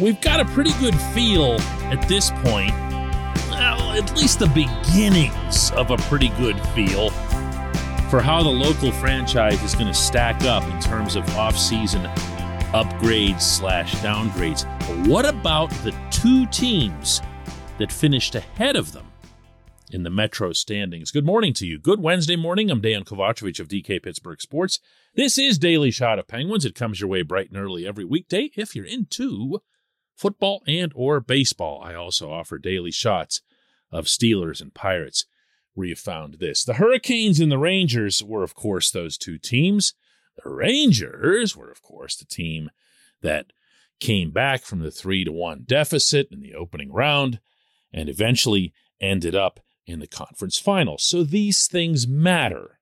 [0.00, 1.60] We've got a pretty good feel
[1.92, 2.72] at this point,
[3.48, 7.10] well, at least the beginnings of a pretty good feel
[8.10, 12.02] for how the local franchise is going to stack up in terms of off-season
[12.72, 14.66] upgrades slash downgrades.
[15.06, 17.22] What about the two teams
[17.78, 19.06] that finished ahead of them
[19.92, 21.12] in the Metro standings?
[21.12, 21.78] Good morning to you.
[21.78, 22.68] Good Wednesday morning.
[22.68, 24.80] I'm Dan Kovacevic of DK Pittsburgh Sports.
[25.14, 26.64] This is Daily Shot of Penguins.
[26.64, 29.60] It comes your way bright and early every weekday if you're into
[30.16, 31.82] football and or baseball.
[31.84, 33.40] I also offer daily shots
[33.90, 35.26] of Steelers and Pirates
[35.74, 36.64] where you found this.
[36.64, 39.94] The Hurricanes and the Rangers were, of course, those two teams.
[40.42, 42.70] The Rangers were, of course, the team
[43.22, 43.52] that
[44.00, 47.40] came back from the three to one deficit in the opening round
[47.92, 50.96] and eventually ended up in the conference final.
[50.98, 52.78] So these things matter.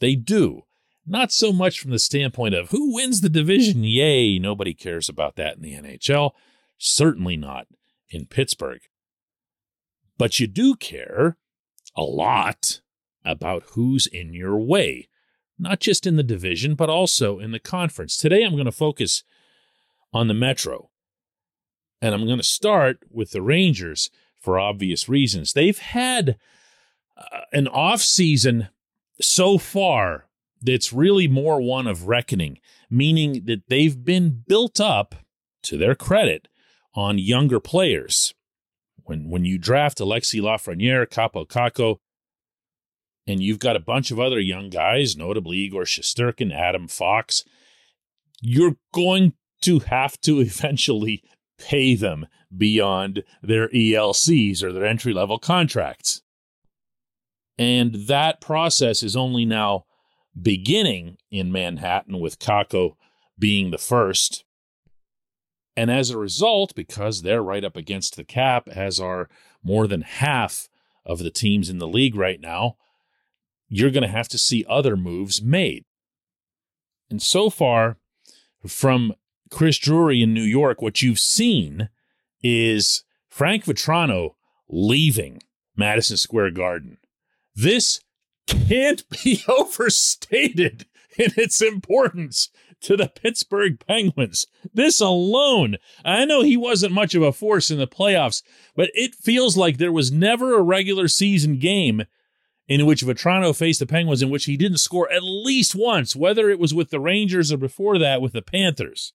[0.00, 0.62] They do.
[1.06, 3.84] Not so much from the standpoint of who wins the division.
[3.84, 6.32] Yay, nobody cares about that in the NHL.
[6.78, 7.68] Certainly not
[8.08, 8.80] in Pittsburgh.
[10.18, 11.36] But you do care
[11.94, 12.80] a lot
[13.24, 15.08] about who's in your way,
[15.58, 18.16] not just in the division, but also in the conference.
[18.16, 19.22] Today, I'm going to focus
[20.12, 20.90] on the Metro.
[22.02, 25.52] And I'm going to start with the Rangers for obvious reasons.
[25.52, 26.36] They've had
[27.16, 28.68] uh, an off season
[29.20, 30.25] so far
[30.60, 32.58] that's really more one of reckoning,
[32.90, 35.14] meaning that they've been built up,
[35.62, 36.48] to their credit,
[36.94, 38.34] on younger players.
[39.04, 41.98] When when you draft Alexi Lafreniere, Kaapo Kakko,
[43.26, 47.42] and you've got a bunch of other young guys, notably Igor Shesterkin, Adam Fox,
[48.40, 51.22] you're going to have to eventually
[51.58, 56.22] pay them beyond their ELCs or their entry level contracts.
[57.58, 59.84] And that process is only now
[60.40, 62.96] beginning in Manhattan with Kakko
[63.38, 64.44] being the first.
[65.76, 69.28] And as a result, because they're right up against the cap, as are
[69.62, 70.68] more than half
[71.04, 72.76] of the teams in the league right now,
[73.68, 75.84] you're going to have to see other moves made.
[77.10, 77.98] And so far,
[78.66, 79.14] from
[79.50, 81.88] Chris Drury in New York, what you've seen
[82.42, 84.34] is Frank Vatrano
[84.68, 85.40] leaving
[85.76, 86.98] Madison Square Garden.
[87.54, 88.00] This
[88.46, 90.86] can't be overstated
[91.18, 92.50] in its importance
[92.82, 94.46] to the Pittsburgh Penguins.
[94.72, 98.42] This alone, I know he wasn't much of a force in the playoffs,
[98.74, 102.04] but it feels like there was never a regular season game
[102.68, 106.50] in which Vatrano faced the Penguins in which he didn't score at least once, whether
[106.50, 109.12] it was with the Rangers or before that with the Panthers.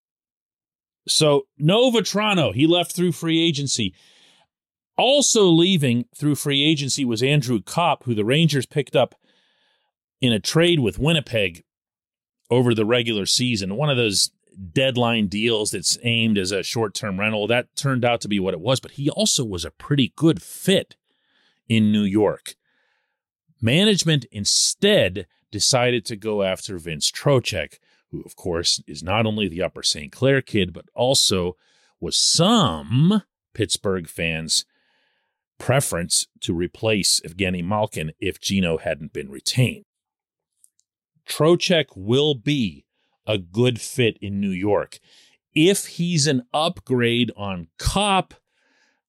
[1.07, 2.53] So, no Vatrano.
[2.53, 3.93] He left through free agency.
[4.97, 9.15] Also leaving through free agency was Andrew Copp, who the Rangers picked up
[10.21, 11.63] in a trade with Winnipeg
[12.49, 13.75] over the regular season.
[13.75, 14.31] One of those
[14.73, 17.47] deadline deals that's aimed as a short term rental.
[17.47, 20.41] That turned out to be what it was, but he also was a pretty good
[20.41, 20.95] fit
[21.67, 22.55] in New York.
[23.61, 27.77] Management instead decided to go after Vince Trocheck,
[28.09, 30.11] who, of course, is not only the Upper St.
[30.11, 31.55] Clair kid, but also
[31.99, 34.65] was some Pittsburgh fans'
[35.59, 39.85] preference to replace Evgeny Malkin if Gino hadn't been retained.
[41.31, 42.85] Trocheck will be
[43.25, 44.99] a good fit in New York.
[45.55, 48.33] If he's an upgrade on Copp,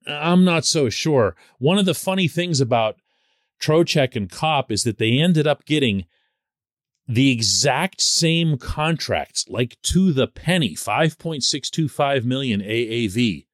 [0.07, 1.35] I'm not so sure.
[1.59, 2.97] One of the funny things about
[3.61, 6.05] Trocheck and Copp is that they ended up getting
[7.09, 13.47] the exact same contracts, like to the penny, 5.625 million AAV.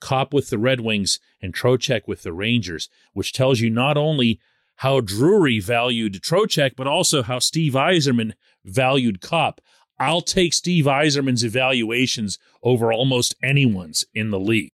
[0.00, 4.38] Copp with the Red Wings and Trocheck with the Rangers, which tells you not only
[4.76, 8.32] how Drury valued Trocheck, but also how Steve Yzerman
[8.64, 9.60] valued Copp.
[9.98, 14.70] I'll take Steve Yzerman's evaluations over almost anyone's in the league.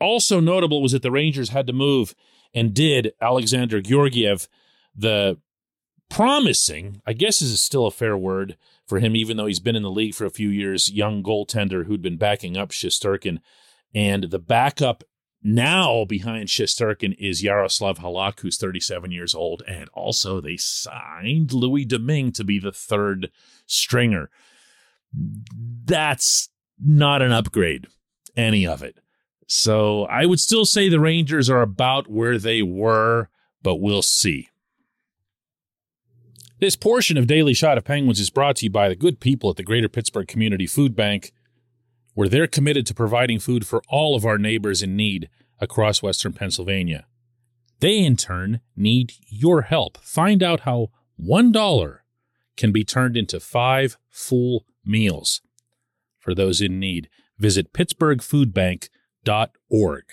[0.00, 2.14] Also notable was that the Rangers had to move
[2.52, 4.48] and did Alexander Georgiev,
[4.94, 5.38] the
[6.10, 9.82] promising, I guess is still a fair word for him, even though he's been in
[9.82, 13.38] the league for a few years, young goaltender who'd been backing up Shesterkin.
[13.94, 15.04] And the backup
[15.42, 19.62] now behind Shesterkin is Yaroslav Halak, who's 37 years old.
[19.66, 23.30] And also they signed Louis Domingue to be the third
[23.66, 24.30] stringer.
[25.84, 26.48] That's
[26.80, 27.86] not an upgrade,
[28.36, 28.98] any of it.
[29.46, 33.28] So I would still say the Rangers are about where they were,
[33.62, 34.48] but we'll see.
[36.58, 39.50] This portion of Daily Shot of Penguins is brought to you by the good people
[39.50, 41.32] at the Greater Pittsburgh Community Food Bank,
[42.14, 45.28] where they're committed to providing food for all of our neighbors in need
[45.60, 47.06] across Western Pennsylvania.
[47.80, 49.98] They, in turn, need your help.
[49.98, 51.98] Find out how $1
[52.56, 55.40] can be turned into five full meals
[56.18, 57.08] for those in need.
[57.38, 60.04] Visit pittsburghfoodbank.org.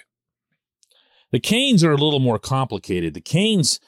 [1.31, 3.13] The Canes are a little more complicated.
[3.13, 3.79] The Canes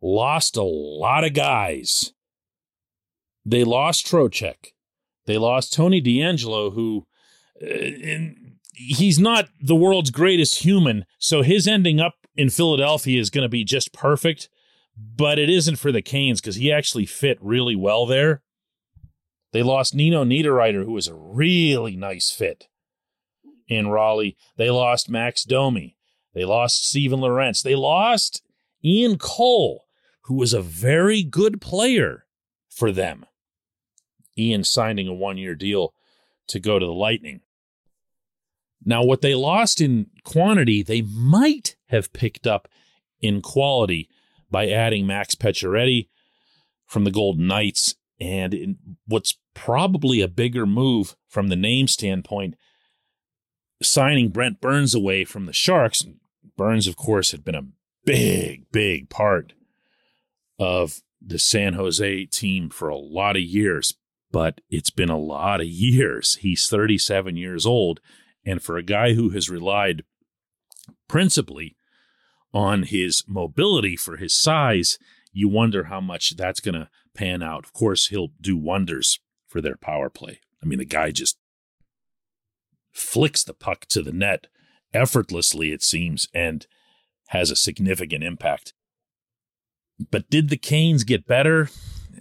[0.00, 2.12] lost a lot of guys.
[3.44, 4.68] They lost Trocheck.
[5.26, 7.08] They lost Tony DeAngelo, who
[7.62, 8.34] Uh,
[8.74, 13.48] he's not the world's greatest human, so his ending up in Philadelphia is going to
[13.48, 14.48] be just perfect.
[14.96, 18.42] But it isn't for the Canes because he actually fit really well there.
[19.52, 22.68] They lost Nino Niederreiter, who was a really nice fit
[23.68, 24.36] in Raleigh.
[24.56, 25.96] They lost Max Domi.
[26.34, 27.62] They lost Steven Lorentz.
[27.62, 28.42] They lost
[28.84, 29.84] Ian Cole,
[30.22, 32.26] who was a very good player
[32.68, 33.24] for them.
[34.38, 35.94] Ian signing a one year deal
[36.48, 37.40] to go to the Lightning.
[38.84, 42.68] Now, what they lost in quantity, they might have picked up
[43.20, 44.08] in quality
[44.50, 46.08] by adding Max Pacioretty
[46.86, 47.96] from the Golden Knights.
[48.20, 48.76] And
[49.06, 52.54] what's probably a bigger move from the name standpoint,
[53.82, 56.04] signing Brent Burns away from the Sharks.
[56.56, 57.66] Burns, of course, had been a
[58.04, 59.52] big, big part
[60.58, 63.94] of the San Jose team for a lot of years,
[64.30, 66.36] but it's been a lot of years.
[66.36, 68.00] He's 37 years old.
[68.46, 70.04] And for a guy who has relied
[71.08, 71.76] principally
[72.54, 74.98] on his mobility for his size,
[75.32, 77.64] you wonder how much that's going to pan out.
[77.64, 80.40] Of course, he'll do wonders for their power play.
[80.62, 81.36] I mean, the guy just
[82.92, 84.46] flicks the puck to the net
[84.94, 86.66] effortlessly, it seems, and
[87.28, 88.72] has a significant impact.
[90.10, 91.68] But did the Canes get better?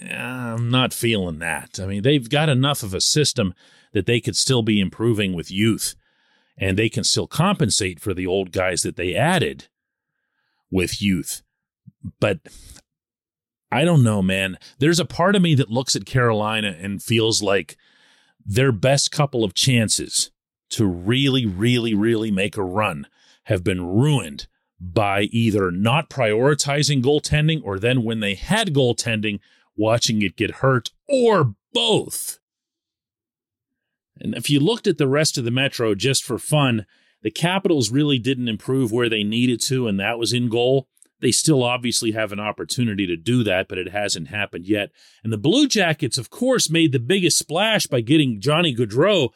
[0.02, 1.80] I'm not feeling that.
[1.80, 3.54] I mean, they've got enough of a system
[3.94, 5.96] that they could still be improving with youth
[6.58, 9.68] and they can still compensate for the old guys that they added
[10.72, 11.42] with youth.
[12.20, 12.40] But
[13.72, 14.58] I don't know, man.
[14.80, 17.78] There's a part of me that looks at Carolina and feels like
[18.46, 20.32] their best couple of chances
[20.72, 23.08] to really, really, really make a run
[23.44, 24.48] have been ruined
[24.80, 29.40] by either not prioritizing goaltending or then when they had goaltending,
[29.76, 32.40] watching it get hurt, or both.
[34.20, 36.86] And if you looked at the rest of the Metro just for fun,
[37.22, 40.88] the Capitals really didn't improve where they needed to, and that was in goal.
[41.22, 44.92] They still obviously have an opportunity to do that, but it hasn't happened yet.
[45.24, 49.30] And the Blue Jackets, of course, made the biggest splash by getting Johnny Gaudreau.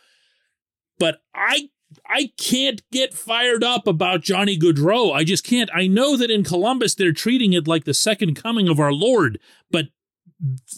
[1.00, 1.70] But I
[2.06, 5.12] I can't get fired up about Johnny Gaudreau.
[5.14, 5.70] I just can't.
[5.74, 9.40] I know that in Columbus they're treating it like the second coming of our Lord,
[9.72, 9.86] but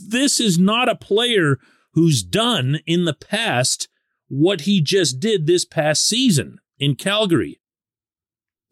[0.09, 1.57] this is not a player
[1.93, 3.89] who's done in the past
[4.33, 7.59] what he just did this past season in Calgary.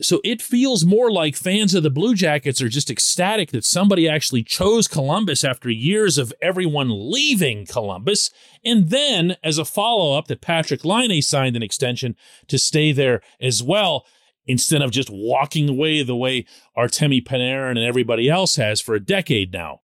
[0.01, 4.07] So it feels more like fans of the Blue Jackets are just ecstatic that somebody
[4.07, 8.29] actually chose Columbus after years of everyone leaving Columbus.
[8.63, 12.15] And then, as a follow up, that Patrik Laine signed an extension
[12.47, 14.05] to stay there as well,
[14.45, 16.45] instead of just walking away the way
[16.77, 19.81] Artemi Panarin and everybody else has for a decade now.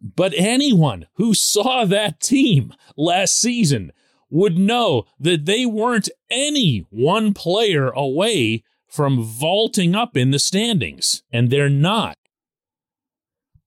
[0.00, 3.90] But anyone who saw that team last season
[4.32, 11.22] would know that they weren't any one player away from vaulting up in the standings,
[11.30, 12.16] and they're not.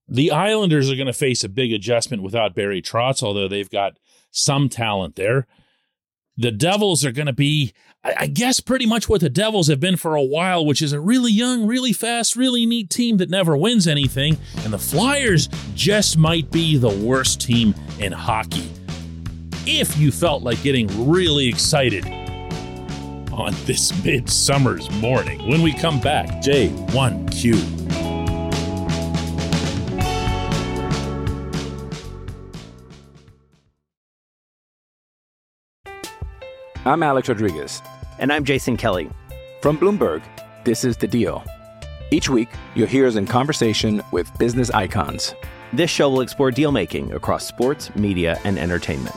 [0.08, 3.98] The Islanders are going to face a big adjustment without Barry Trotz, although they've got
[4.32, 5.46] some talent there.
[6.36, 7.72] The Devils are going to be,
[8.04, 11.00] I guess, pretty much what the Devils have been for a while, which is a
[11.00, 14.36] really young, really fast, really neat team that never wins anything.
[14.64, 18.68] And the Flyers just might be the worst team in hockey
[19.66, 22.06] if you felt like getting really excited
[23.32, 25.46] on this midsummer's morning.
[25.48, 27.84] When we come back, J1Q.
[36.86, 37.82] I'm Alex Rodriguez.
[38.20, 39.10] And I'm Jason Kelly.
[39.60, 40.22] From Bloomberg,
[40.64, 41.44] this is The Deal.
[42.12, 45.34] Each week, you'll hear us in conversation with business icons.
[45.72, 49.16] This show will explore deal making across sports, media, and entertainment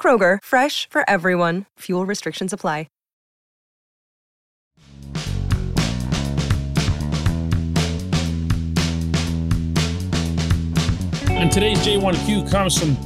[0.00, 1.66] Kroger, fresh for everyone.
[1.80, 2.86] Fuel restrictions apply.
[11.40, 12.98] And today's J1Q comes from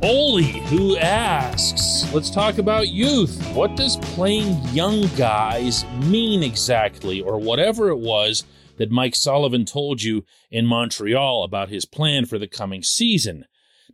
[0.00, 3.44] Oli, who asks, let's talk about youth.
[3.56, 8.44] What does playing young guys mean exactly, or whatever it was
[8.76, 13.46] that Mike Sullivan told you in Montreal about his plan for the coming season?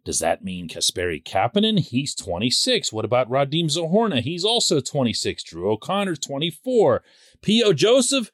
[0.05, 1.79] Does that mean Kasperi Kapanen?
[1.79, 2.93] He's 26.
[2.93, 4.21] What about Radim Zohorna?
[4.21, 5.45] He's also 26.
[5.45, 7.05] Drew O'Connor's 24.
[7.41, 7.73] P.O.
[7.73, 8.31] Joseph,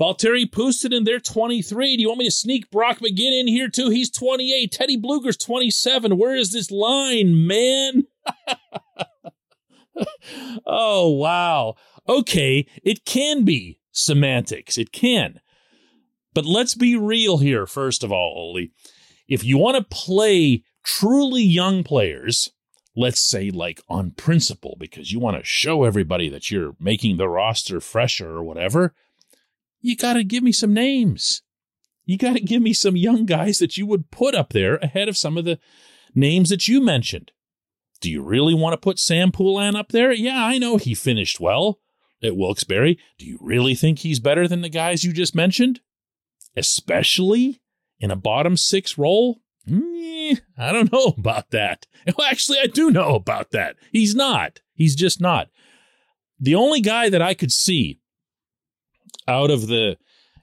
[0.00, 1.96] Valtteri Puustinen, they're 23.
[1.96, 3.90] Do you want me to sneak Brock McGinn in here too?
[3.90, 4.72] He's 28.
[4.72, 6.16] Teddy Blueger's 27.
[6.16, 8.04] Where is this line, man?
[10.66, 11.74] oh, wow.
[12.08, 14.78] Okay, it can be semantics.
[14.78, 15.40] It can.
[16.32, 18.72] But let's be real here, first of all, Oli.
[19.28, 22.50] If you want to play truly young players,
[22.96, 27.28] let's say like on principle, because you want to show everybody that you're making the
[27.28, 28.94] roster fresher or whatever,
[29.80, 31.42] you got to give me some names.
[32.04, 35.08] You got to give me some young guys that you would put up there ahead
[35.08, 35.58] of some of the
[36.14, 37.30] names that you mentioned.
[38.00, 40.12] Do you really want to put Sam Poulin up there?
[40.12, 41.78] Yeah, I know he finished well
[42.22, 42.96] at Wilkes-Barre.
[43.18, 45.80] Do you really think he's better than the guys you just mentioned?
[46.56, 47.60] Especially
[48.00, 49.40] in a bottom six role?
[49.68, 50.19] Mm,
[50.58, 51.86] I don't know about that.
[52.16, 53.76] Well, actually, I do know about that.
[53.92, 54.60] He's not.
[54.74, 55.48] He's just not.
[56.38, 58.00] The only guy that I could see
[59.28, 59.98] out of the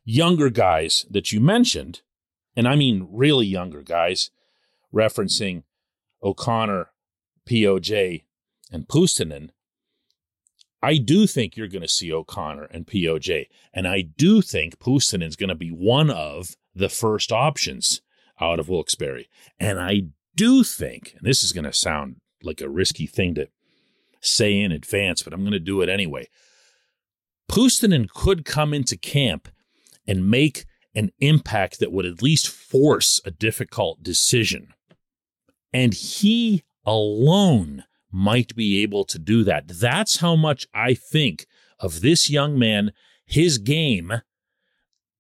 [0.06, 2.02] younger guys that you mentioned,
[2.56, 4.30] and I mean really younger guys,
[4.94, 5.64] referencing
[6.24, 6.92] O'Connor,
[7.50, 8.24] POJ,
[8.72, 9.50] and Puustinen,
[10.82, 13.48] I do think you're going to see O'Connor and POJ.
[13.74, 18.02] And I do think Puustinen's going to be one of the first options
[18.40, 19.28] out of Wilkes-Barre.
[19.60, 20.04] And I
[20.36, 23.48] do think, and this is going to sound like a risky thing to
[24.22, 26.28] say in advance, but I'm going to do it anyway.
[27.50, 29.48] Puustinen could come into camp
[30.08, 34.74] and make an impact that would at least force a difficult decision.
[35.74, 39.68] And he alone might be able to do that.
[39.68, 41.46] That's how much I think
[41.80, 42.94] of this young man,
[43.26, 44.22] his game,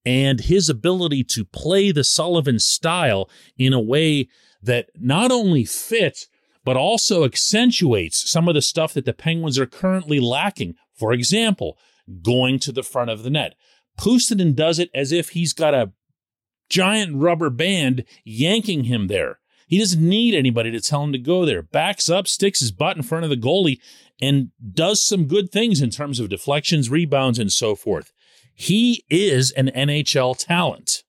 [0.08, 4.30] and his ability to play the Sullivan style in a way
[4.64, 6.30] that not only fits,
[6.64, 10.76] but also accentuates some of the stuff that the Penguins are currently lacking.
[10.94, 11.78] For example,
[12.22, 13.56] going to the front of the net.
[14.00, 15.92] Puustinen does it as if he's got a
[16.70, 19.40] giant rubber band yanking him there.
[19.68, 21.62] He doesn't need anybody to tell him to go there.
[21.62, 23.82] Backs up, sticks his butt in front of the goalie,
[24.22, 28.14] and does some good things in terms of deflections, rebounds, and so forth.
[28.60, 31.04] He is an NHL talent.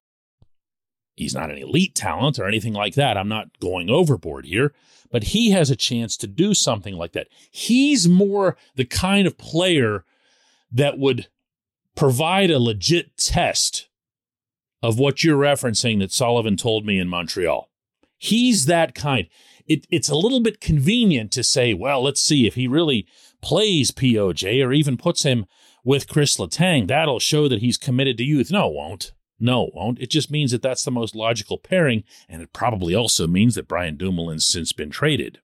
[1.15, 3.17] He's not an elite talent or anything like that.
[3.17, 4.71] I'm not going overboard here,
[5.11, 7.27] but he has a chance to do something like that.
[7.49, 10.05] He's more the kind of player
[10.71, 11.27] that would
[11.95, 13.89] provide a legit test
[14.83, 17.67] of what you're referencing that Sullivan told me in Montreal.
[18.19, 19.25] He's that kind.
[19.65, 23.07] It, it's a little bit convenient to say, well, let's see if he really
[23.41, 25.47] plays POJ or even puts him
[25.83, 26.87] with Chris Letang.
[26.87, 28.51] That'll show that he's committed to youth.
[28.51, 29.11] No, it won't.
[29.39, 29.99] No, it won't.
[29.99, 33.67] It just means that that's the most logical pairing, and it probably also means that
[33.67, 35.39] Brian Dumoulin's since been traded.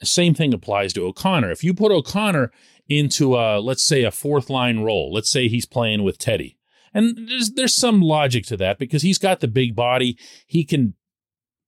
[0.00, 1.50] The same thing applies to O'Connor.
[1.50, 2.52] If you put O'Connor
[2.88, 6.58] into a, let's say, a fourth line role, let's say he's playing with Teddy,
[6.92, 10.18] and there's there's some logic to that because he's got the big body.
[10.46, 10.94] He can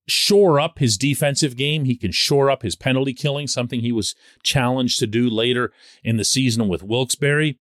[0.07, 1.85] shore up his defensive game.
[1.85, 5.73] He can shore up his penalty killing, something he was challenged to do later
[6.05, 7.59] in the season with Wilkes-Barre.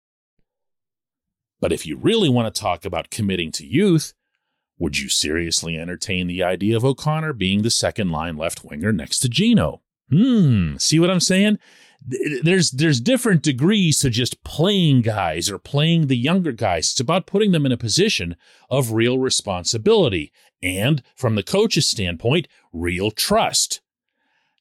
[1.59, 4.13] But if you really want to talk about committing to youth,
[4.77, 9.19] would you seriously entertain the idea of O'Connor being the second line left winger next
[9.19, 9.81] to Gino?
[10.09, 11.57] Hmm, see what I'm saying?
[12.43, 16.91] There's there's different degrees to just playing guys or playing the younger guys.
[16.91, 18.35] It's about putting them in a position
[18.69, 20.31] of real responsibility
[20.61, 23.81] and from the coach's standpoint, real trust.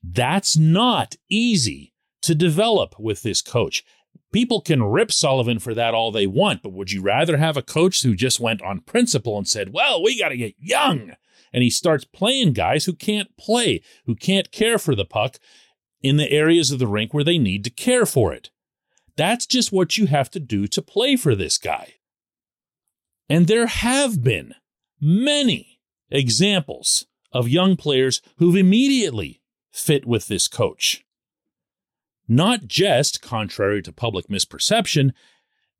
[0.02, 3.84] That's not easy to develop with this coach.
[4.32, 7.62] People can rip Sullivan for that all they want, but would you rather have a
[7.62, 11.12] coach who just went on principle and said, well, we got to get young?
[11.52, 15.38] And he starts playing guys who can't play, who can't care for the puck
[16.04, 18.50] in the areas of the rink where they need to care for it.
[19.16, 21.94] That's just what you have to do to play for this guy.
[23.28, 24.54] And there have been
[25.00, 25.80] many
[26.10, 29.40] examples of young players who've immediately
[29.72, 31.04] fit with this coach
[32.28, 35.12] not just contrary to public misperception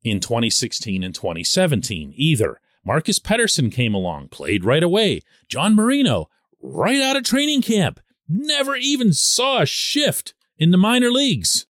[0.03, 2.59] in 2016 and 2017 either.
[2.83, 5.21] Marcus Pettersson came along, played right away.
[5.49, 6.29] John Marino,
[6.61, 11.65] right out of training camp, never even saw a shift in the minor leagues.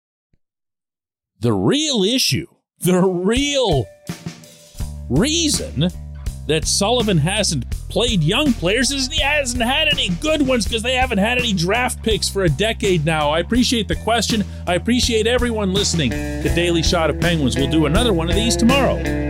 [1.38, 2.46] The real issue,
[2.80, 3.86] the real
[5.08, 5.88] reason
[6.46, 10.94] that Sullivan hasn't played young players is he hasn't had any good ones because they
[10.94, 13.30] haven't had any draft picks for a decade now.
[13.30, 14.44] I appreciate the question.
[14.66, 17.56] I appreciate everyone listening to Daily Shot of Penguins.
[17.56, 19.29] We'll do another one of these tomorrow.